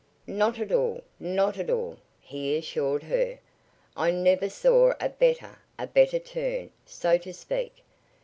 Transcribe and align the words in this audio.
"Not 0.25 0.57
at 0.57 0.71
all 0.71 1.03
not 1.19 1.59
at 1.59 1.69
all," 1.69 1.97
he 2.19 2.57
assured 2.57 3.03
her. 3.03 3.37
"I 3.95 4.09
never 4.09 4.49
saw 4.49 4.93
a 4.99 5.09
better 5.09 5.59
a 5.77 5.85
better 5.85 6.17
turn, 6.17 6.71
so 6.87 7.19
to 7.19 7.31
speak. 7.31 7.83